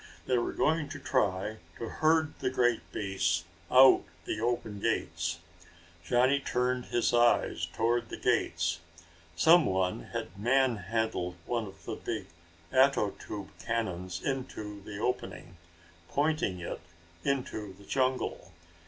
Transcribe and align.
They 0.25 0.35
were 0.39 0.51
going 0.53 0.89
to 0.89 0.99
try 0.99 1.57
to 1.77 1.87
herd 1.87 2.33
the 2.39 2.49
great 2.49 2.91
beasts 2.91 3.45
out 3.71 4.03
the 4.25 4.39
open 4.41 4.79
gates. 4.79 5.37
Johnny 6.03 6.39
turned 6.39 6.85
his 6.85 7.13
eyes 7.13 7.67
toward 7.67 8.09
the 8.09 8.17
gates. 8.17 8.79
Someone 9.35 10.05
had 10.05 10.35
manhandled 10.35 11.35
one 11.45 11.67
of 11.67 11.85
the 11.85 11.97
big 11.97 12.25
ato 12.73 13.11
tube 13.11 13.49
cannons 13.63 14.19
into 14.23 14.81
the 14.81 14.97
opening, 14.97 15.57
pointing 16.09 16.59
it 16.59 16.81
into 17.23 17.73
the 17.77 17.85
jungle. 17.85 18.51